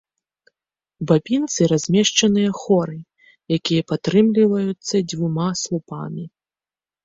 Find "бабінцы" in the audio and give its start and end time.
1.11-1.61